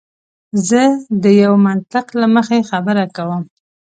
زه 0.69 0.81
د 1.23 1.25
یوه 1.41 1.59
منطق 1.67 2.07
له 2.19 2.27
مخې 2.35 2.59
خبره 2.71 3.05
کوم. 3.15 3.43